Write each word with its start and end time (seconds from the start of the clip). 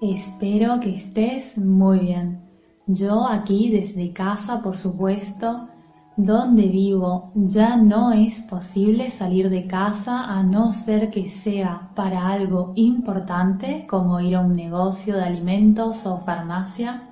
Espero 0.00 0.80
que 0.80 0.94
estés 0.94 1.58
muy 1.58 1.98
bien. 1.98 2.40
Yo 2.86 3.26
aquí 3.28 3.68
desde 3.68 4.14
casa, 4.14 4.62
por 4.62 4.78
supuesto, 4.78 5.68
donde 6.16 6.68
vivo, 6.68 7.30
ya 7.34 7.76
no 7.76 8.10
es 8.10 8.40
posible 8.40 9.10
salir 9.10 9.50
de 9.50 9.66
casa 9.66 10.24
a 10.24 10.42
no 10.42 10.70
ser 10.70 11.10
que 11.10 11.28
sea 11.28 11.90
para 11.94 12.28
algo 12.28 12.72
importante 12.76 13.86
como 13.86 14.18
ir 14.20 14.36
a 14.36 14.40
un 14.40 14.56
negocio 14.56 15.16
de 15.16 15.24
alimentos 15.24 16.06
o 16.06 16.16
farmacia. 16.16 17.02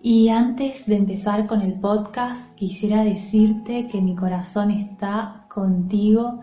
Y 0.00 0.30
antes 0.30 0.86
de 0.86 0.96
empezar 0.96 1.46
con 1.46 1.60
el 1.60 1.74
podcast, 1.80 2.54
quisiera 2.54 3.04
decirte 3.04 3.88
que 3.88 4.00
mi 4.00 4.16
corazón 4.16 4.70
está 4.70 5.44
contigo 5.50 6.40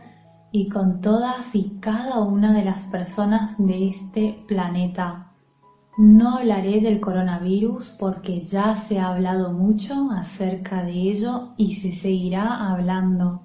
y 0.51 0.70
con 0.70 1.01
todas 1.01 1.55
y 1.55 1.79
cada 1.79 2.20
una 2.20 2.53
de 2.53 2.63
las 2.63 2.84
personas 2.84 3.55
de 3.57 3.87
este 3.87 4.45
planeta 4.48 5.28
no 5.99 6.38
hablaré 6.38 6.80
del 6.80 7.02
coronavirus 7.02 7.89
porque 7.99 8.40
ya 8.40 8.73
se 8.73 8.99
ha 8.99 9.09
hablado 9.09 9.52
mucho 9.52 10.09
acerca 10.12 10.81
de 10.81 10.93
ello 10.93 11.49
y 11.57 11.73
se 11.73 11.91
seguirá 11.91 12.71
hablando, 12.71 13.41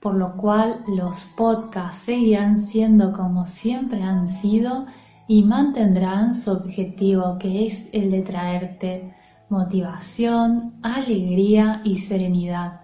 por 0.00 0.16
lo 0.16 0.36
cual 0.36 0.82
los 0.88 1.16
podcasts 1.36 2.02
seguirán 2.04 2.58
siendo 2.58 3.12
como 3.12 3.46
siempre 3.46 4.02
han 4.02 4.28
sido 4.28 4.86
y 5.28 5.44
mantendrán 5.44 6.34
su 6.34 6.50
objetivo 6.50 7.38
que 7.38 7.68
es 7.68 7.88
el 7.92 8.10
de 8.10 8.22
traerte 8.22 9.14
motivación, 9.48 10.74
alegría 10.82 11.80
y 11.84 11.98
serenidad. 11.98 12.80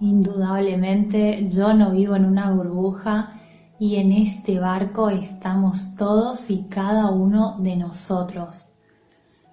Indudablemente 0.00 1.48
yo 1.48 1.72
no 1.74 1.92
vivo 1.92 2.16
en 2.16 2.24
una 2.24 2.50
burbuja 2.50 3.33
y 3.78 3.96
en 3.96 4.12
este 4.12 4.58
barco 4.58 5.10
estamos 5.10 5.94
todos 5.96 6.50
y 6.50 6.64
cada 6.68 7.10
uno 7.10 7.56
de 7.58 7.76
nosotros. 7.76 8.66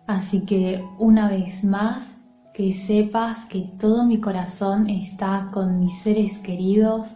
Así 0.08 0.42
que 0.42 0.84
una 1.00 1.30
vez 1.30 1.64
más, 1.64 2.06
que 2.54 2.74
sepas 2.74 3.46
que 3.46 3.62
todo 3.80 4.06
mi 4.06 4.20
corazón 4.20 4.90
está 4.90 5.50
con 5.52 5.80
mis 5.80 5.98
seres 6.00 6.38
queridos, 6.40 7.08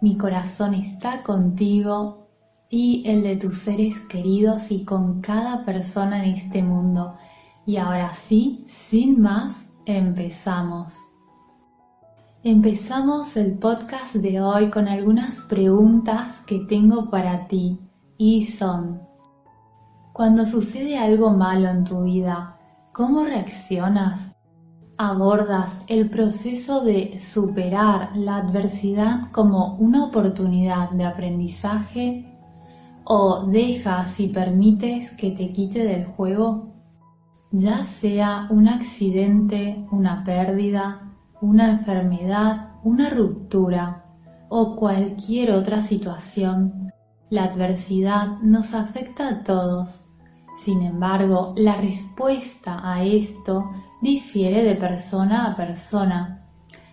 mi 0.00 0.16
corazón 0.16 0.74
está 0.74 1.22
contigo 1.22 2.28
y 2.70 3.02
el 3.06 3.22
de 3.22 3.36
tus 3.36 3.58
seres 3.58 3.98
queridos 4.08 4.70
y 4.70 4.84
con 4.84 5.20
cada 5.20 5.64
persona 5.64 6.24
en 6.24 6.34
este 6.34 6.62
mundo. 6.62 7.16
Y 7.66 7.78
ahora 7.78 8.12
sí, 8.14 8.64
sin 8.68 9.20
más, 9.20 9.64
empezamos. 9.86 10.94
Empezamos 12.48 13.36
el 13.36 13.58
podcast 13.58 14.14
de 14.14 14.40
hoy 14.40 14.70
con 14.70 14.86
algunas 14.86 15.40
preguntas 15.48 16.40
que 16.46 16.60
tengo 16.60 17.10
para 17.10 17.48
ti 17.48 17.80
y 18.18 18.46
son, 18.46 19.00
cuando 20.12 20.46
sucede 20.46 20.96
algo 20.96 21.30
malo 21.30 21.68
en 21.68 21.82
tu 21.82 22.04
vida, 22.04 22.56
¿cómo 22.92 23.24
reaccionas? 23.24 24.32
¿Abordas 24.96 25.76
el 25.88 26.08
proceso 26.08 26.84
de 26.84 27.18
superar 27.18 28.16
la 28.16 28.36
adversidad 28.36 29.28
como 29.32 29.74
una 29.78 30.04
oportunidad 30.04 30.90
de 30.90 31.04
aprendizaje 31.04 32.32
o 33.02 33.44
dejas 33.46 34.20
y 34.20 34.28
permites 34.28 35.10
que 35.16 35.32
te 35.32 35.50
quite 35.52 35.82
del 35.82 36.06
juego? 36.06 36.68
Ya 37.50 37.82
sea 37.82 38.46
un 38.50 38.68
accidente, 38.68 39.84
una 39.90 40.22
pérdida, 40.22 41.05
una 41.40 41.70
enfermedad, 41.70 42.70
una 42.82 43.10
ruptura 43.10 44.04
o 44.48 44.76
cualquier 44.76 45.50
otra 45.52 45.82
situación. 45.82 46.90
La 47.30 47.44
adversidad 47.44 48.38
nos 48.42 48.74
afecta 48.74 49.28
a 49.28 49.42
todos. 49.42 50.00
Sin 50.58 50.82
embargo, 50.82 51.52
la 51.56 51.76
respuesta 51.76 52.80
a 52.82 53.02
esto 53.04 53.70
difiere 54.00 54.62
de 54.62 54.76
persona 54.76 55.46
a 55.46 55.56
persona. 55.56 56.46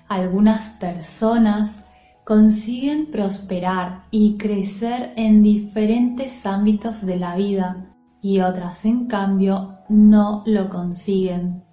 Algunas 0.09 0.69
personas 0.71 1.87
consiguen 2.25 3.11
prosperar 3.11 4.05
y 4.11 4.37
crecer 4.37 5.13
en 5.15 5.43
diferentes 5.43 6.45
ámbitos 6.45 7.05
de 7.05 7.17
la 7.17 7.35
vida 7.35 7.93
y 8.21 8.39
otras 8.39 8.85
en 8.85 9.07
cambio 9.07 9.79
no 9.89 10.43
lo 10.45 10.69
consiguen 10.69 11.63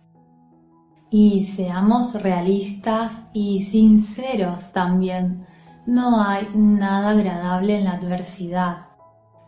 y 1.11 1.43
seamos 1.43 2.15
realistas 2.15 3.13
y 3.33 3.65
sinceros 3.65 4.73
también. 4.73 5.45
No 5.87 6.23
hay 6.23 6.49
nada 6.55 7.11
agradable 7.11 7.79
en 7.79 7.85
la 7.85 7.93
adversidad. 7.93 8.87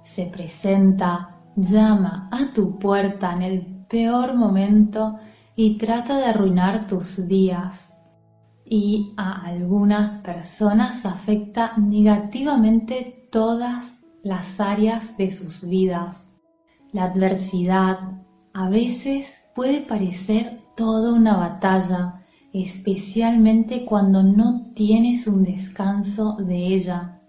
Se 0.03 0.27
presenta, 0.27 1.37
llama 1.55 2.29
a 2.33 2.53
tu 2.53 2.79
puerta 2.79 3.33
en 3.33 3.43
el 3.43 3.67
peor 3.89 4.35
momento 4.35 5.19
y 5.55 5.79
trata 5.79 6.17
de 6.17 6.27
arruinar 6.27 6.89
tus 6.89 7.29
días. 7.29 7.91
Y 8.65 9.15
a 9.17 9.45
algunas 9.45 10.15
personas 10.17 11.05
afecta 11.07 11.77
negativamente 11.77 13.29
todas 13.31 13.93
las 14.25 14.59
áreas 14.59 15.17
de 15.17 15.31
sus 15.31 15.61
vidas. 15.63 16.27
La 16.93 17.05
adversidad 17.05 17.99
a 18.55 18.69
veces 18.69 19.27
puede 19.55 19.81
parecer 19.81 20.61
toda 20.77 21.13
una 21.13 21.37
batalla, 21.37 22.23
especialmente 22.53 23.85
cuando 23.85 24.23
no 24.23 24.73
tienes 24.75 25.27
un 25.27 25.45
descanso 25.45 26.37
de 26.37 26.75
ella. 26.75 27.21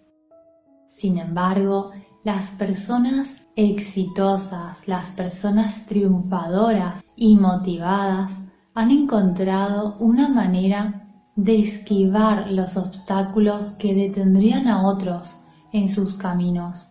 Sin 0.87 1.17
embargo, 1.17 1.91
las 2.23 2.49
personas 2.51 3.35
exitosas, 3.55 4.87
las 4.87 5.09
personas 5.11 5.85
triunfadoras 5.85 7.03
y 7.15 7.35
motivadas 7.35 8.31
han 8.73 8.91
encontrado 8.91 9.97
una 9.99 10.29
manera 10.29 11.03
de 11.35 11.59
esquivar 11.59 12.51
los 12.51 12.77
obstáculos 12.77 13.71
que 13.71 13.93
detendrían 13.93 14.67
a 14.67 14.87
otros 14.87 15.35
en 15.71 15.89
sus 15.89 16.15
caminos. 16.15 16.85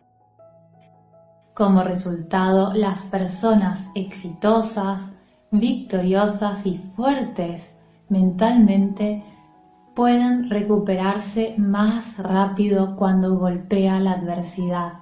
Como 1.54 1.82
resultado, 1.82 2.72
las 2.72 3.00
personas 3.02 3.80
exitosas 3.94 5.00
victoriosas 5.52 6.64
y 6.64 6.78
fuertes 6.96 7.70
mentalmente 8.08 9.22
pueden 9.94 10.48
recuperarse 10.48 11.54
más 11.58 12.16
rápido 12.16 12.96
cuando 12.96 13.36
golpea 13.36 14.00
la 14.00 14.12
adversidad. 14.12 14.94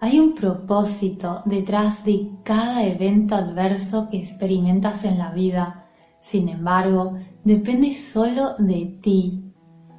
Hay 0.00 0.18
un 0.18 0.34
propósito 0.34 1.42
detrás 1.44 2.02
de 2.04 2.30
cada 2.44 2.84
evento 2.84 3.34
adverso 3.34 4.08
que 4.10 4.18
experimentas 4.18 5.04
en 5.04 5.18
la 5.18 5.30
vida. 5.30 5.84
Sin 6.20 6.48
embargo, 6.48 7.18
depende 7.44 7.92
solo 7.92 8.54
de 8.58 8.98
ti. 9.02 9.52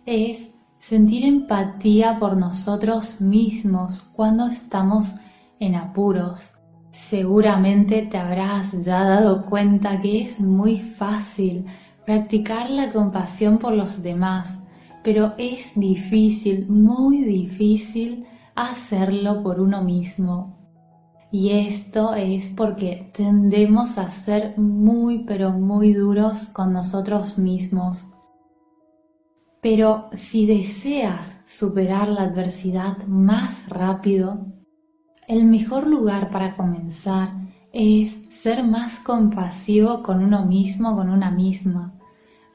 es 0.06 0.48
sentir 0.78 1.24
empatía 1.24 2.18
por 2.18 2.36
nosotros 2.36 3.20
mismos 3.20 4.02
cuando 4.14 4.48
estamos 4.48 5.06
en 5.60 5.76
apuros. 5.76 6.40
Seguramente 6.90 8.02
te 8.02 8.18
habrás 8.18 8.72
ya 8.84 9.04
dado 9.04 9.46
cuenta 9.46 10.00
que 10.00 10.22
es 10.22 10.40
muy 10.40 10.78
fácil 10.78 11.66
practicar 12.04 12.68
la 12.70 12.92
compasión 12.92 13.58
por 13.58 13.74
los 13.74 14.02
demás, 14.02 14.58
pero 15.04 15.34
es 15.38 15.70
difícil, 15.76 16.68
muy 16.68 17.22
difícil 17.22 18.26
hacerlo 18.54 19.42
por 19.42 19.60
uno 19.60 19.82
mismo. 19.82 20.58
Y 21.30 21.50
esto 21.50 22.14
es 22.14 22.50
porque 22.50 23.10
tendemos 23.14 23.96
a 23.96 24.10
ser 24.10 24.58
muy, 24.58 25.24
pero 25.24 25.50
muy 25.52 25.94
duros 25.94 26.44
con 26.46 26.72
nosotros 26.72 27.38
mismos. 27.38 28.02
Pero 29.62 30.10
si 30.12 30.44
deseas 30.44 31.38
superar 31.46 32.08
la 32.08 32.22
adversidad 32.22 32.96
más 33.06 33.68
rápido, 33.68 34.44
el 35.28 35.44
mejor 35.44 35.86
lugar 35.86 36.32
para 36.32 36.56
comenzar 36.56 37.28
es 37.72 38.18
ser 38.28 38.64
más 38.64 38.98
compasivo 38.98 40.02
con 40.02 40.24
uno 40.24 40.44
mismo, 40.44 40.96
con 40.96 41.08
una 41.08 41.30
misma. 41.30 41.94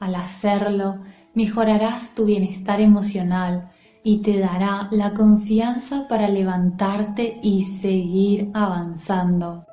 Al 0.00 0.16
hacerlo, 0.16 0.98
mejorarás 1.32 2.14
tu 2.14 2.26
bienestar 2.26 2.78
emocional 2.78 3.70
y 4.04 4.18
te 4.18 4.38
dará 4.38 4.88
la 4.90 5.14
confianza 5.14 6.06
para 6.08 6.28
levantarte 6.28 7.40
y 7.42 7.64
seguir 7.64 8.50
avanzando. 8.52 9.64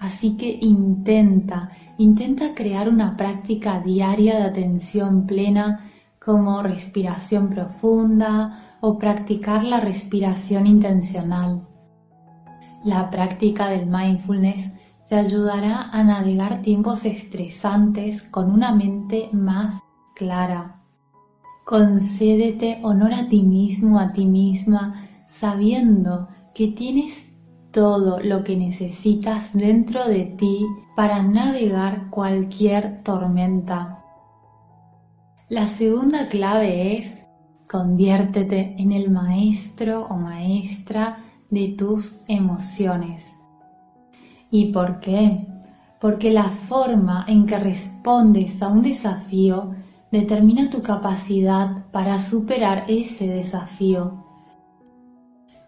Así 0.00 0.36
que 0.36 0.58
intenta, 0.60 1.70
intenta 1.98 2.52
crear 2.52 2.88
una 2.88 3.16
práctica 3.16 3.78
diaria 3.78 4.38
de 4.38 4.42
atención 4.42 5.24
plena 5.24 5.91
como 6.24 6.62
respiración 6.62 7.48
profunda 7.48 8.76
o 8.80 8.98
practicar 8.98 9.64
la 9.64 9.80
respiración 9.80 10.66
intencional. 10.66 11.66
La 12.84 13.10
práctica 13.10 13.68
del 13.68 13.86
mindfulness 13.86 14.72
te 15.08 15.16
ayudará 15.16 15.90
a 15.90 16.02
navegar 16.04 16.62
tiempos 16.62 17.04
estresantes 17.04 18.22
con 18.22 18.50
una 18.50 18.72
mente 18.74 19.30
más 19.32 19.80
clara. 20.14 20.80
Concédete 21.64 22.80
honor 22.82 23.14
a 23.14 23.28
ti 23.28 23.42
mismo, 23.42 23.98
a 23.98 24.12
ti 24.12 24.26
misma, 24.26 25.08
sabiendo 25.26 26.28
que 26.54 26.68
tienes 26.68 27.30
todo 27.72 28.20
lo 28.20 28.44
que 28.44 28.56
necesitas 28.56 29.50
dentro 29.52 30.06
de 30.06 30.24
ti 30.38 30.66
para 30.96 31.22
navegar 31.22 32.10
cualquier 32.10 33.02
tormenta. 33.02 34.01
La 35.52 35.66
segunda 35.66 36.28
clave 36.28 36.96
es 36.96 37.24
conviértete 37.70 38.74
en 38.78 38.90
el 38.90 39.10
maestro 39.10 40.06
o 40.06 40.16
maestra 40.16 41.18
de 41.50 41.74
tus 41.76 42.18
emociones. 42.26 43.22
¿Y 44.50 44.72
por 44.72 44.98
qué? 45.00 45.46
Porque 46.00 46.32
la 46.32 46.48
forma 46.48 47.26
en 47.28 47.44
que 47.44 47.58
respondes 47.58 48.62
a 48.62 48.68
un 48.68 48.80
desafío 48.82 49.74
determina 50.10 50.70
tu 50.70 50.80
capacidad 50.80 51.84
para 51.90 52.18
superar 52.18 52.86
ese 52.88 53.26
desafío. 53.26 54.24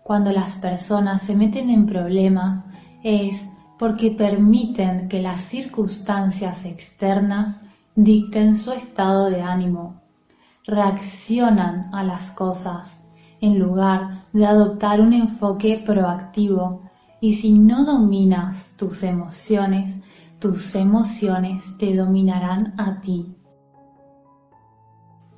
Cuando 0.03 0.33
las 0.33 0.53
personas 0.53 1.21
se 1.21 1.37
meten 1.37 1.69
en 1.69 1.85
problemas 1.85 2.65
es 3.03 3.39
porque 3.79 4.13
permiten 4.13 5.09
que 5.11 5.21
las 5.21 5.41
circunstancias 5.41 6.65
externas 6.65 7.59
dicten 7.97 8.57
su 8.57 8.73
estado 8.73 9.31
de 9.31 9.41
ánimo. 9.41 10.01
Reaccionan 10.67 11.95
a 11.95 12.03
las 12.03 12.31
cosas 12.33 12.99
en 13.41 13.59
lugar 13.59 14.25
de 14.33 14.47
adoptar 14.47 15.01
un 15.01 15.13
enfoque 15.13 15.83
proactivo. 15.85 16.83
Y 17.21 17.35
si 17.35 17.53
no 17.53 17.85
dominas 17.85 18.69
tus 18.77 19.03
emociones, 19.03 19.95
tus 20.39 20.75
emociones 20.75 21.63
te 21.79 21.95
dominarán 21.95 22.75
a 22.79 23.01
ti. 23.01 23.35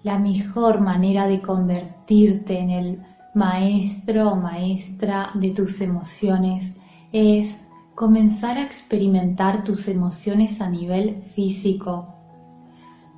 La 0.03 0.19
mejor 0.19 0.81
manera 0.81 1.27
de 1.27 1.43
convertirte 1.43 2.59
en 2.59 2.71
el 2.71 3.03
maestro 3.35 4.31
o 4.33 4.37
maestra 4.37 5.31
de 5.35 5.51
tus 5.51 5.81
emociones 5.81 6.73
es 7.13 7.55
comenzar 7.95 8.57
a 8.57 8.65
experimentar 8.65 9.63
tus 9.63 9.89
emociones 9.89 10.61
a 10.61 10.69
nivel 10.69 11.23
físico. 11.35 12.16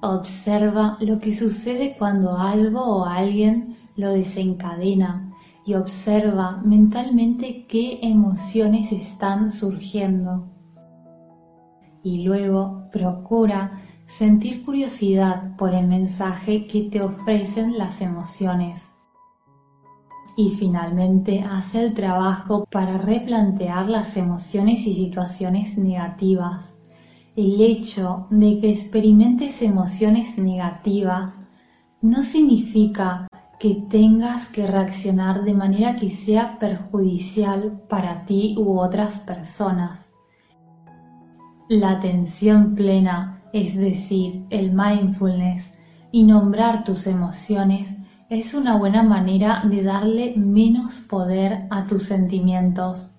Observa 0.00 0.96
lo 1.00 1.18
que 1.18 1.34
sucede 1.34 1.96
cuando 1.98 2.36
algo 2.36 2.84
o 2.84 3.04
alguien 3.04 3.76
lo 3.96 4.10
desencadena 4.10 5.32
y 5.66 5.74
observa 5.74 6.62
mentalmente 6.64 7.66
qué 7.66 7.98
emociones 8.02 8.92
están 8.92 9.50
surgiendo. 9.50 10.46
Y 12.04 12.22
luego 12.22 12.88
procura 12.92 13.82
sentir 14.06 14.64
curiosidad 14.64 15.56
por 15.56 15.74
el 15.74 15.88
mensaje 15.88 16.68
que 16.68 16.84
te 16.84 17.02
ofrecen 17.02 17.76
las 17.76 18.00
emociones. 18.00 18.80
Y 20.36 20.50
finalmente 20.50 21.40
hace 21.40 21.84
el 21.84 21.94
trabajo 21.94 22.64
para 22.70 22.98
replantear 22.98 23.88
las 23.88 24.16
emociones 24.16 24.86
y 24.86 24.94
situaciones 24.94 25.76
negativas. 25.76 26.77
El 27.38 27.60
hecho 27.60 28.26
de 28.30 28.58
que 28.58 28.68
experimentes 28.68 29.62
emociones 29.62 30.36
negativas 30.38 31.32
no 32.02 32.24
significa 32.24 33.28
que 33.60 33.76
tengas 33.88 34.48
que 34.48 34.66
reaccionar 34.66 35.44
de 35.44 35.54
manera 35.54 35.94
que 35.94 36.10
sea 36.10 36.58
perjudicial 36.58 37.80
para 37.88 38.24
ti 38.24 38.56
u 38.58 38.80
otras 38.80 39.20
personas. 39.20 40.04
La 41.68 41.90
atención 41.90 42.74
plena, 42.74 43.40
es 43.52 43.76
decir, 43.76 44.44
el 44.50 44.72
mindfulness 44.72 45.64
y 46.10 46.24
nombrar 46.24 46.82
tus 46.82 47.06
emociones 47.06 47.96
es 48.30 48.52
una 48.52 48.76
buena 48.76 49.04
manera 49.04 49.62
de 49.64 49.84
darle 49.84 50.34
menos 50.36 50.98
poder 51.08 51.68
a 51.70 51.86
tus 51.86 52.02
sentimientos. 52.02 53.12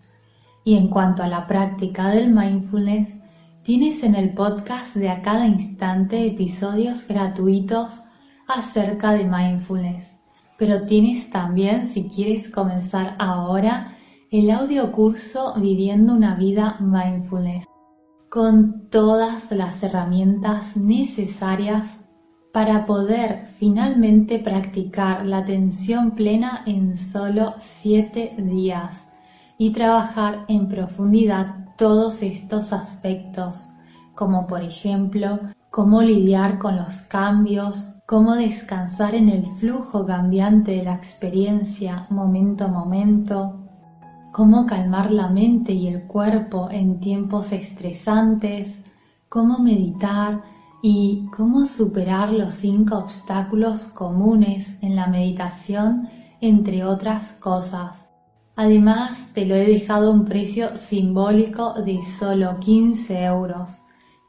Y 0.66 0.76
en 0.76 0.90
cuanto 0.90 1.24
a 1.24 1.30
la 1.30 1.48
práctica 1.48 2.10
del 2.10 2.34
mindfulness, 2.34 3.19
tienes 3.70 4.02
en 4.02 4.16
el 4.16 4.34
podcast 4.34 4.96
de 4.96 5.10
a 5.10 5.22
cada 5.22 5.46
instante 5.46 6.26
episodios 6.26 7.08
gratuitos 7.08 8.02
acerca 8.48 9.12
de 9.12 9.26
mindfulness. 9.26 10.08
Pero 10.58 10.88
tienes 10.88 11.30
también, 11.30 11.86
si 11.86 12.10
quieres 12.10 12.50
comenzar 12.50 13.16
ahora, 13.20 13.96
el 14.32 14.50
audio 14.50 14.92
curso 14.92 15.54
Viviendo 15.58 16.16
una 16.16 16.34
vida 16.34 16.80
mindfulness, 16.80 17.66
con 18.28 18.90
todas 18.90 19.52
las 19.52 19.84
herramientas 19.84 20.76
necesarias 20.76 22.00
para 22.52 22.88
poder 22.88 23.46
finalmente 23.60 24.40
practicar 24.40 25.28
la 25.28 25.38
atención 25.38 26.16
plena 26.16 26.64
en 26.66 26.98
solo 26.98 27.54
7 27.60 28.34
días 28.40 29.08
y 29.60 29.74
trabajar 29.74 30.46
en 30.48 30.68
profundidad 30.68 31.69
todos 31.80 32.22
estos 32.22 32.74
aspectos, 32.74 33.66
como 34.14 34.48
por 34.48 34.62
ejemplo 34.62 35.40
cómo 35.72 36.02
lidiar 36.02 36.60
con 36.60 36.76
los 36.76 36.96
cambios, 37.04 37.90
cómo 38.06 38.36
descansar 38.36 39.16
en 39.16 39.30
el 39.30 39.46
flujo 39.56 40.06
cambiante 40.06 40.72
de 40.72 40.84
la 40.84 40.96
experiencia 40.96 42.06
momento 42.10 42.66
a 42.66 42.68
momento, 42.68 43.56
cómo 44.34 44.66
calmar 44.66 45.10
la 45.10 45.30
mente 45.30 45.72
y 45.72 45.88
el 45.88 46.04
cuerpo 46.04 46.68
en 46.70 47.00
tiempos 47.00 47.54
estresantes, 47.54 48.78
cómo 49.30 49.60
meditar 49.60 50.42
y 50.82 51.30
cómo 51.38 51.66
superar 51.66 52.34
los 52.34 52.56
cinco 52.56 52.98
obstáculos 52.98 53.86
comunes 53.86 54.70
en 54.82 54.98
la 54.98 55.08
meditación 55.08 56.10
entre 56.42 56.84
otras 56.84 57.24
cosas. 57.40 58.09
Además, 58.62 59.26
te 59.34 59.46
lo 59.46 59.56
he 59.56 59.66
dejado 59.66 60.10
a 60.10 60.14
un 60.14 60.26
precio 60.26 60.76
simbólico 60.76 61.82
de 61.82 62.02
solo 62.20 62.60
15 62.60 63.24
euros. 63.24 63.70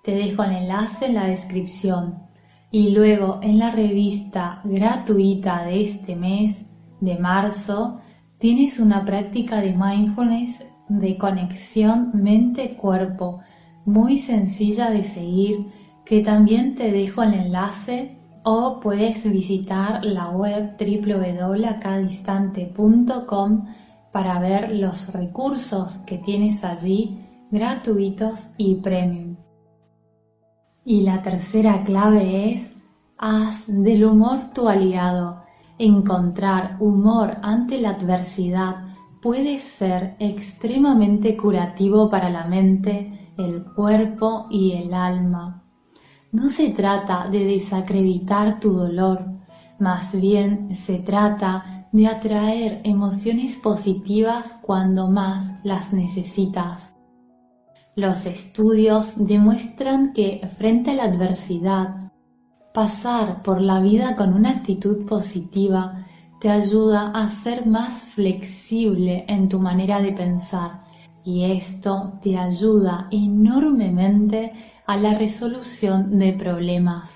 Te 0.04 0.14
dejo 0.14 0.44
el 0.44 0.52
enlace 0.52 1.06
en 1.06 1.14
la 1.14 1.26
descripción. 1.26 2.28
Y 2.70 2.90
luego 2.90 3.40
en 3.42 3.58
la 3.58 3.72
revista 3.72 4.60
gratuita 4.62 5.64
de 5.64 5.80
este 5.80 6.14
mes, 6.14 6.64
de 7.00 7.16
marzo, 7.16 7.98
tienes 8.38 8.78
una 8.78 9.04
práctica 9.04 9.60
de 9.60 9.74
mindfulness 9.74 10.64
de 10.88 11.18
conexión 11.18 12.12
mente-cuerpo, 12.14 13.40
muy 13.84 14.16
sencilla 14.16 14.90
de 14.90 15.02
seguir, 15.02 15.66
que 16.04 16.22
también 16.22 16.76
te 16.76 16.92
dejo 16.92 17.24
el 17.24 17.34
enlace 17.34 18.16
o 18.44 18.78
puedes 18.78 19.28
visitar 19.28 20.04
la 20.04 20.28
web 20.28 20.76
www.acadistante.com 20.78 23.66
para 24.12 24.38
ver 24.38 24.70
los 24.74 25.12
recursos 25.12 25.96
que 26.06 26.18
tienes 26.18 26.64
allí 26.64 27.26
gratuitos 27.50 28.48
y 28.56 28.76
premium. 28.76 29.36
Y 30.84 31.02
la 31.02 31.22
tercera 31.22 31.84
clave 31.84 32.52
es 32.52 32.66
haz 33.18 33.64
del 33.66 34.04
humor 34.04 34.52
tu 34.54 34.68
aliado. 34.68 35.42
Encontrar 35.78 36.76
humor 36.80 37.38
ante 37.42 37.80
la 37.80 37.90
adversidad 37.90 38.90
puede 39.22 39.58
ser 39.58 40.16
extremadamente 40.18 41.36
curativo 41.36 42.08
para 42.08 42.30
la 42.30 42.46
mente, 42.46 43.32
el 43.36 43.64
cuerpo 43.64 44.46
y 44.50 44.72
el 44.72 44.94
alma. 44.94 45.62
No 46.32 46.48
se 46.48 46.70
trata 46.70 47.28
de 47.28 47.44
desacreditar 47.44 48.60
tu 48.60 48.72
dolor, 48.72 49.24
más 49.78 50.12
bien 50.12 50.74
se 50.74 50.98
trata 50.98 51.69
de 51.92 52.06
atraer 52.06 52.80
emociones 52.84 53.56
positivas 53.56 54.54
cuando 54.62 55.08
más 55.08 55.52
las 55.64 55.92
necesitas. 55.92 56.92
Los 57.96 58.26
estudios 58.26 59.12
demuestran 59.16 60.12
que 60.12 60.40
frente 60.56 60.92
a 60.92 60.94
la 60.94 61.04
adversidad, 61.04 62.12
pasar 62.72 63.42
por 63.42 63.60
la 63.60 63.80
vida 63.80 64.16
con 64.16 64.32
una 64.32 64.50
actitud 64.50 65.04
positiva 65.06 66.06
te 66.40 66.48
ayuda 66.48 67.10
a 67.10 67.28
ser 67.28 67.66
más 67.66 67.92
flexible 67.92 69.24
en 69.28 69.48
tu 69.48 69.58
manera 69.58 70.00
de 70.00 70.12
pensar 70.12 70.84
y 71.24 71.50
esto 71.52 72.18
te 72.22 72.38
ayuda 72.38 73.08
enormemente 73.10 74.52
a 74.86 74.96
la 74.96 75.14
resolución 75.14 76.18
de 76.18 76.32
problemas. 76.32 77.10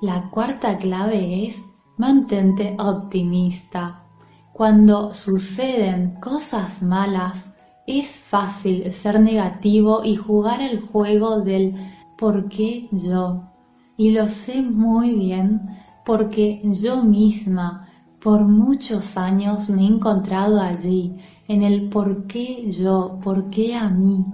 La 0.00 0.30
cuarta 0.30 0.78
clave 0.78 1.46
es 1.46 1.60
mantente 1.98 2.76
optimista. 2.78 4.02
Cuando 4.52 5.12
suceden 5.12 6.18
cosas 6.20 6.82
malas, 6.82 7.44
es 7.86 8.08
fácil 8.08 8.90
ser 8.92 9.20
negativo 9.20 10.04
y 10.04 10.16
jugar 10.16 10.60
el 10.60 10.80
juego 10.80 11.40
del 11.40 11.74
¿por 12.16 12.48
qué 12.48 12.88
yo? 12.92 13.42
Y 13.96 14.10
lo 14.10 14.28
sé 14.28 14.62
muy 14.62 15.14
bien 15.14 15.60
porque 16.04 16.60
yo 16.64 17.02
misma 17.02 17.88
por 18.20 18.46
muchos 18.46 19.16
años 19.16 19.68
me 19.68 19.82
he 19.82 19.86
encontrado 19.86 20.60
allí, 20.60 21.16
en 21.46 21.62
el 21.62 21.88
por 21.88 22.26
qué 22.26 22.70
yo, 22.72 23.20
por 23.22 23.48
qué 23.50 23.76
a 23.76 23.88
mí. 23.88 24.26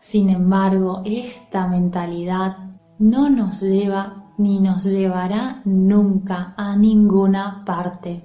Sin 0.00 0.28
embargo, 0.30 1.02
esta 1.04 1.68
mentalidad 1.68 2.56
no 2.98 3.30
nos 3.30 3.60
lleva 3.60 4.17
ni 4.38 4.60
nos 4.60 4.84
llevará 4.84 5.62
nunca 5.64 6.54
a 6.56 6.76
ninguna 6.76 7.62
parte. 7.66 8.22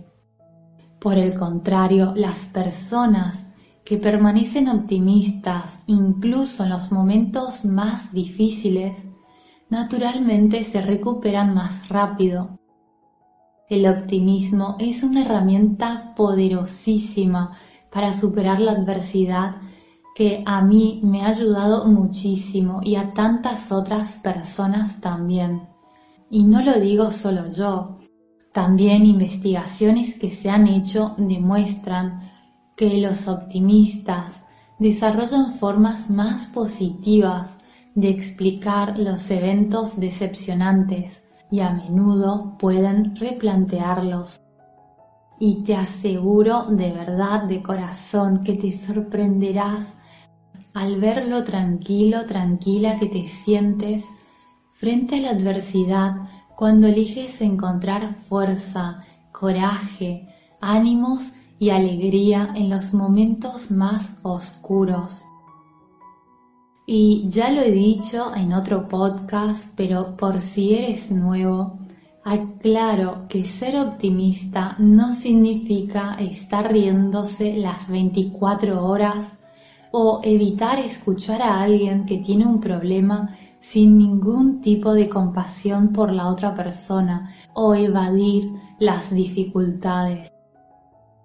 Por 0.99 1.17
el 1.17 1.35
contrario, 1.37 2.13
las 2.15 2.37
personas 2.45 3.45
que 3.83 3.97
permanecen 3.97 4.69
optimistas 4.69 5.77
incluso 5.87 6.63
en 6.63 6.69
los 6.69 6.91
momentos 6.91 7.65
más 7.65 8.11
difíciles 8.13 9.03
naturalmente 9.69 10.63
se 10.63 10.81
recuperan 10.81 11.53
más 11.53 11.89
rápido. 11.89 12.59
El 13.67 13.87
optimismo 13.87 14.77
es 14.79 15.03
una 15.03 15.23
herramienta 15.23 16.13
poderosísima 16.15 17.57
para 17.91 18.13
superar 18.13 18.59
la 18.59 18.73
adversidad 18.73 19.55
que 20.15 20.43
a 20.45 20.61
mí 20.61 21.01
me 21.03 21.23
ha 21.23 21.29
ayudado 21.29 21.85
muchísimo 21.85 22.81
y 22.83 22.95
a 22.95 23.13
tantas 23.13 23.71
otras 23.71 24.13
personas 24.13 25.01
también. 25.01 25.72
Y 26.29 26.43
no 26.43 26.61
lo 26.61 26.79
digo 26.79 27.11
solo 27.11 27.49
yo, 27.49 27.99
también 28.53 29.05
investigaciones 29.05 30.15
que 30.15 30.29
se 30.29 30.49
han 30.49 30.67
hecho 30.67 31.15
demuestran 31.17 32.29
que 32.75 32.97
los 32.97 33.27
optimistas 33.27 34.35
desarrollan 34.79 35.53
formas 35.53 36.09
más 36.09 36.47
positivas 36.47 37.57
de 37.95 38.09
explicar 38.09 38.97
los 38.97 39.29
eventos 39.29 39.99
decepcionantes 39.99 41.23
y 41.51 41.59
a 41.61 41.71
menudo 41.71 42.55
pueden 42.57 43.15
replantearlos. 43.15 44.41
Y 45.39 45.63
te 45.63 45.75
aseguro 45.75 46.65
de 46.69 46.91
verdad, 46.91 47.43
de 47.43 47.61
corazón, 47.61 48.43
que 48.43 48.53
te 48.53 48.71
sorprenderás 48.71 49.93
al 50.73 50.99
ver 50.99 51.27
lo 51.27 51.43
tranquilo, 51.43 52.25
tranquila 52.25 52.97
que 52.99 53.07
te 53.07 53.27
sientes 53.27 54.05
frente 54.83 55.15
a 55.15 55.21
la 55.21 55.29
adversidad 55.29 56.27
cuando 56.57 56.87
eliges 56.87 57.39
encontrar 57.39 58.15
fuerza, 58.27 59.05
coraje, 59.31 60.27
ánimos 60.59 61.23
y 61.57 61.69
alegría 61.69 62.51
en 62.53 62.69
los 62.69 62.93
momentos 62.93 63.71
más 63.71 64.11
oscuros. 64.23 65.21
Y 66.85 67.29
ya 67.29 67.49
lo 67.51 67.61
he 67.61 67.71
dicho 67.71 68.35
en 68.35 68.51
otro 68.51 68.89
podcast, 68.89 69.63
pero 69.77 70.17
por 70.17 70.41
si 70.41 70.75
eres 70.75 71.09
nuevo, 71.09 71.79
aclaro 72.25 73.25
que 73.29 73.45
ser 73.45 73.77
optimista 73.77 74.75
no 74.79 75.13
significa 75.13 76.17
estar 76.19 76.69
riéndose 76.69 77.55
las 77.55 77.87
24 77.87 78.85
horas 78.85 79.31
o 79.93 80.19
evitar 80.25 80.79
escuchar 80.79 81.41
a 81.41 81.61
alguien 81.61 82.05
que 82.05 82.17
tiene 82.17 82.45
un 82.45 82.59
problema 82.59 83.37
sin 83.63 83.97
ningún 83.97 84.59
tipo 84.59 84.93
de 84.93 85.07
compasión 85.07 85.93
por 85.93 86.11
la 86.11 86.27
otra 86.27 86.53
persona 86.53 87.33
o 87.53 87.73
evadir 87.73 88.51
las 88.77 89.09
dificultades. 89.09 90.29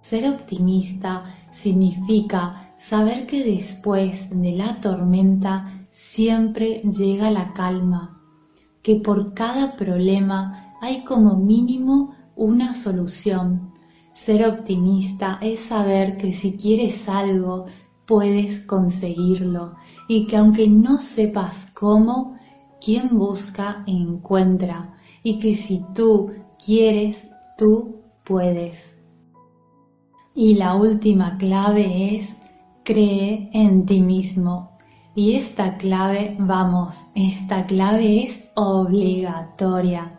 Ser 0.01 0.31
optimista 0.31 1.25
significa 1.51 2.73
saber 2.79 3.27
que 3.27 3.43
después 3.43 4.31
de 4.31 4.53
la 4.53 4.81
tormenta 4.81 5.87
siempre 5.91 6.81
llega 6.83 7.33
la 7.33 7.53
calma, 7.55 8.23
que 8.83 8.95
por 8.97 9.35
cada 9.35 9.77
problema 9.77 10.75
hay 10.81 11.03
como 11.03 11.37
mínimo 11.37 12.15
una 12.37 12.73
solución. 12.73 13.73
Ser 14.15 14.47
optimista 14.47 15.39
es 15.43 15.59
saber 15.59 16.17
que 16.17 16.33
si 16.33 16.53
quieres 16.53 17.09
algo, 17.09 17.67
puedes 18.09 18.61
conseguirlo 18.61 19.75
y 20.09 20.27
que 20.27 20.39
aunque 20.39 20.67
no 20.67 20.97
sepas 20.99 21.67
cómo, 21.75 22.39
quien 22.81 23.19
busca 23.19 23.85
encuentra 23.87 24.95
y 25.23 25.39
que 25.39 25.55
si 25.55 25.85
tú 25.95 26.33
quieres, 26.65 27.29
tú 27.59 28.01
puedes. 28.25 28.83
Y 30.35 30.55
la 30.55 30.75
última 30.75 31.37
clave 31.37 32.17
es 32.17 32.35
cree 32.83 33.51
en 33.53 33.85
ti 33.85 34.01
mismo. 34.01 34.79
Y 35.15 35.35
esta 35.35 35.77
clave, 35.77 36.37
vamos, 36.39 36.97
esta 37.15 37.67
clave 37.67 38.23
es 38.23 38.43
obligatoria. 38.55 40.19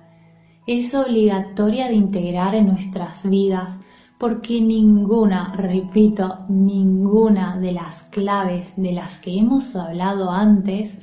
Es 0.67 0.93
obligatoria 0.93 1.87
de 1.87 1.95
integrar 1.95 2.53
en 2.53 2.67
nuestras 2.67 3.23
vidas 3.23 3.79
porque 4.19 4.59
ninguna, 4.59 5.53
repito, 5.55 6.39
ninguna 6.49 7.57
de 7.57 7.71
las 7.71 8.03
claves 8.11 8.73
de 8.75 8.91
las 8.91 9.17
que 9.19 9.39
hemos 9.39 9.73
hablado 9.77 10.29
antes 10.29 10.93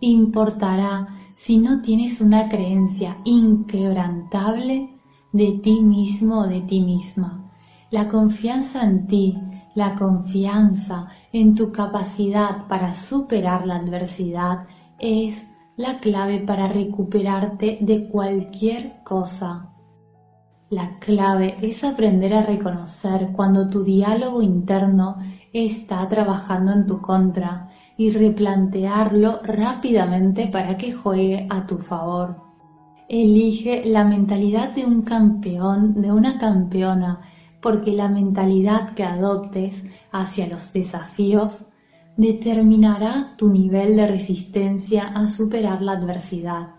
importará 0.00 1.06
si 1.36 1.58
no 1.58 1.80
tienes 1.80 2.20
una 2.20 2.48
creencia 2.48 3.18
inquebrantable 3.24 4.90
de 5.32 5.60
ti 5.62 5.80
mismo 5.80 6.40
o 6.40 6.48
de 6.48 6.62
ti 6.62 6.80
misma. 6.80 7.52
La 7.92 8.08
confianza 8.08 8.82
en 8.82 9.06
ti, 9.06 9.38
la 9.76 9.94
confianza 9.94 11.06
en 11.32 11.54
tu 11.54 11.70
capacidad 11.70 12.66
para 12.66 12.92
superar 12.92 13.64
la 13.64 13.76
adversidad 13.76 14.64
es 14.98 15.40
la 15.76 16.00
clave 16.00 16.40
para 16.40 16.66
recuperarte 16.66 17.78
de 17.80 18.08
cualquier 18.08 19.04
cosa. 19.04 19.75
La 20.70 20.98
clave 20.98 21.58
es 21.62 21.84
aprender 21.84 22.34
a 22.34 22.42
reconocer 22.42 23.30
cuando 23.32 23.68
tu 23.68 23.84
diálogo 23.84 24.42
interno 24.42 25.18
está 25.52 26.08
trabajando 26.08 26.72
en 26.72 26.86
tu 26.86 27.00
contra 27.00 27.70
y 27.96 28.10
replantearlo 28.10 29.42
rápidamente 29.44 30.48
para 30.48 30.76
que 30.76 30.92
juegue 30.92 31.46
a 31.48 31.64
tu 31.68 31.78
favor. 31.78 32.42
Elige 33.08 33.84
la 33.84 34.02
mentalidad 34.02 34.74
de 34.74 34.84
un 34.84 35.02
campeón, 35.02 36.02
de 36.02 36.12
una 36.12 36.36
campeona, 36.36 37.20
porque 37.62 37.92
la 37.92 38.08
mentalidad 38.08 38.92
que 38.94 39.04
adoptes 39.04 39.84
hacia 40.10 40.48
los 40.48 40.72
desafíos 40.72 41.64
determinará 42.16 43.34
tu 43.36 43.48
nivel 43.50 43.94
de 43.94 44.08
resistencia 44.08 45.04
a 45.14 45.28
superar 45.28 45.80
la 45.80 45.92
adversidad. 45.92 46.75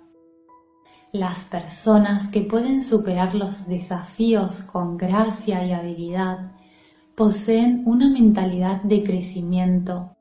Las 1.18 1.46
personas 1.46 2.28
que 2.28 2.42
pueden 2.42 2.84
superar 2.84 3.34
los 3.34 3.68
desafíos 3.68 4.60
con 4.60 4.98
gracia 4.98 5.66
y 5.66 5.72
habilidad 5.72 6.52
poseen 7.16 7.82
una 7.88 8.08
mentalidad 8.08 8.84
de 8.84 9.02
crecimiento, 9.04 10.16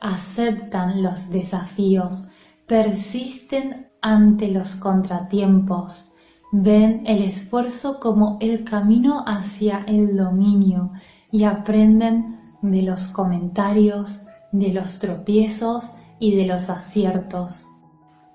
aceptan 0.00 1.02
los 1.02 1.28
desafíos, 1.28 2.24
persisten 2.66 3.88
ante 4.00 4.48
los 4.48 4.74
contratiempos, 4.76 6.10
ven 6.50 7.02
el 7.06 7.24
esfuerzo 7.24 8.00
como 8.00 8.38
el 8.40 8.64
camino 8.64 9.24
hacia 9.26 9.84
el 9.86 10.16
dominio 10.16 10.92
y 11.30 11.44
aprenden 11.44 12.56
de 12.62 12.80
los 12.84 13.06
comentarios, 13.08 14.18
de 14.52 14.72
los 14.72 14.98
tropiezos 14.98 15.90
y 16.18 16.34
de 16.36 16.46
los 16.46 16.70
aciertos. 16.70 17.67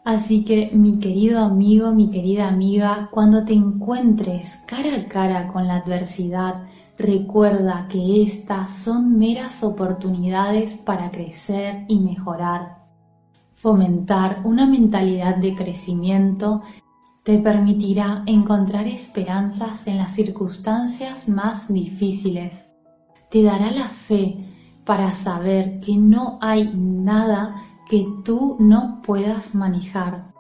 Así 0.04 0.44
que 0.44 0.70
mi 0.74 1.00
querido 1.00 1.40
amigo, 1.40 1.94
mi 1.94 2.10
querida 2.10 2.50
amiga, 2.50 3.08
cuando 3.10 3.46
te 3.46 3.54
encuentres 3.54 4.54
cara 4.66 4.98
a 4.98 5.08
cara 5.08 5.48
con 5.48 5.66
la 5.66 5.78
adversidad, 5.78 6.66
recuerda 6.98 7.88
que 7.90 8.22
estas 8.24 8.70
son 8.70 9.18
meras 9.18 9.64
oportunidades 9.64 10.76
para 10.76 11.10
crecer 11.10 11.86
y 11.88 12.00
mejorar. 12.00 12.84
Fomentar 13.54 14.42
una 14.44 14.66
mentalidad 14.66 15.38
de 15.38 15.56
crecimiento 15.56 16.62
te 17.24 17.38
permitirá 17.40 18.24
encontrar 18.26 18.88
esperanzas 18.88 19.88
en 19.88 20.00
las 20.00 20.14
circunstancias 20.14 21.30
más 21.30 21.74
difíciles. 21.74 22.62
Te 23.30 23.42
dará 23.42 23.72
la 23.72 23.88
fe 23.88 24.36
para 24.86 25.14
saber 25.14 25.80
que 25.80 25.96
no 25.96 26.40
hay 26.42 26.74
nada 26.76 27.56
que 27.94 28.08
tú 28.26 28.58
no 28.58 29.04
puedas 29.06 29.54
manejar. 29.54 30.34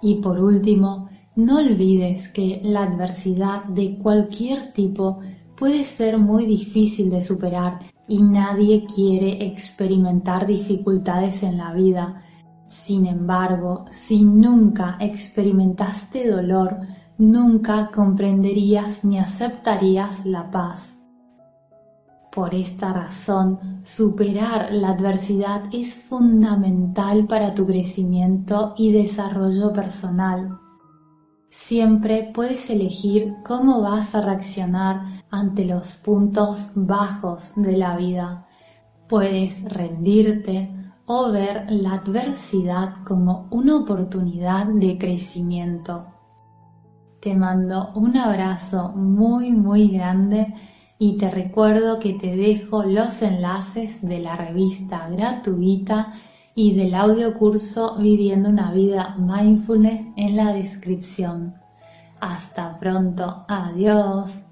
Y 0.00 0.22
por 0.22 0.40
último, 0.40 1.10
no 1.36 1.58
olvides 1.58 2.28
que 2.28 2.62
la 2.64 2.84
adversidad 2.84 3.64
de 3.64 3.98
cualquier 3.98 4.72
tipo 4.72 5.20
puede 5.54 5.84
ser 5.84 6.16
muy 6.16 6.46
difícil 6.46 7.10
de 7.10 7.20
superar 7.20 7.80
y 8.06 8.22
nadie 8.22 8.86
quiere 8.86 9.44
experimentar 9.48 10.46
dificultades 10.46 11.42
en 11.42 11.58
la 11.58 11.74
vida. 11.74 12.22
Sin 12.66 13.04
embargo, 13.04 13.84
si 13.90 14.24
nunca 14.24 14.96
experimentaste 14.98 16.26
dolor, 16.26 16.74
nunca 17.18 17.90
comprenderías 17.94 19.04
ni 19.04 19.18
aceptarías 19.18 20.24
la 20.24 20.50
paz. 20.50 20.97
Por 22.38 22.54
esta 22.54 22.92
razón, 22.92 23.82
superar 23.82 24.68
la 24.70 24.90
adversidad 24.90 25.64
es 25.72 25.92
fundamental 25.92 27.26
para 27.26 27.52
tu 27.52 27.66
crecimiento 27.66 28.74
y 28.76 28.92
desarrollo 28.92 29.72
personal. 29.72 30.56
Siempre 31.48 32.30
puedes 32.32 32.70
elegir 32.70 33.34
cómo 33.44 33.82
vas 33.82 34.14
a 34.14 34.20
reaccionar 34.20 35.24
ante 35.32 35.64
los 35.64 35.94
puntos 35.94 36.64
bajos 36.76 37.50
de 37.56 37.76
la 37.76 37.96
vida. 37.96 38.46
Puedes 39.08 39.60
rendirte 39.64 40.72
o 41.06 41.32
ver 41.32 41.66
la 41.68 41.94
adversidad 41.94 43.02
como 43.04 43.48
una 43.50 43.78
oportunidad 43.78 44.66
de 44.66 44.96
crecimiento. 44.96 46.06
Te 47.20 47.34
mando 47.34 47.90
un 47.96 48.16
abrazo 48.16 48.90
muy 48.90 49.50
muy 49.50 49.88
grande 49.88 50.54
y 50.98 51.16
te 51.16 51.30
recuerdo 51.30 52.00
que 52.00 52.14
te 52.14 52.34
dejo 52.36 52.82
los 52.82 53.22
enlaces 53.22 54.02
de 54.02 54.18
la 54.18 54.36
revista 54.36 55.08
gratuita 55.08 56.14
y 56.54 56.74
del 56.74 56.94
audio 56.94 57.34
curso 57.34 57.96
Viviendo 57.98 58.48
una 58.48 58.72
vida 58.72 59.14
mindfulness 59.18 60.02
en 60.16 60.36
la 60.36 60.52
descripción. 60.52 61.54
Hasta 62.20 62.78
pronto, 62.80 63.44
adiós. 63.46 64.47